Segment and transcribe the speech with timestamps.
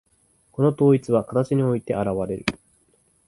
[0.51, 2.45] この統一は形において現われる。